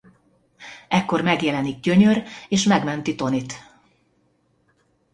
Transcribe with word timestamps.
Ekkor 0.87 1.21
megjelenik 1.21 1.79
Gyönyör 1.79 2.23
és 2.49 2.63
megmenti 2.63 3.15
Tonyt. 3.15 3.53